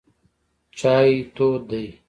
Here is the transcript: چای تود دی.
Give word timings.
چای 0.77 1.11
تود 1.35 1.67
دی. 1.69 1.85